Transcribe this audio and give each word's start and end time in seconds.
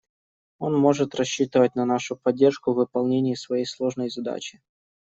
Он 0.57 0.75
может 0.75 1.13
рассчитывать 1.13 1.75
на 1.75 1.85
нашу 1.85 2.15
поддержку 2.15 2.71
в 2.71 2.77
выполнении 2.77 3.35
своей 3.35 3.65
сложной 3.67 4.09
задачи. 4.09 4.59